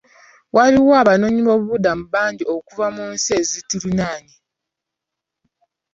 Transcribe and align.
Waliwo 0.55 0.91
Abanoonyiboobubudamu 1.01 2.03
bangi 2.13 2.43
okuva 2.55 2.87
mu 2.95 3.03
nsi 3.13 3.29
ezituliraanye. 3.41 4.37